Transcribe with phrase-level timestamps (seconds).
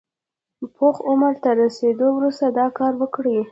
[0.75, 3.37] پوخ عمر ته له رسېدو وروسته دا کار وکړي.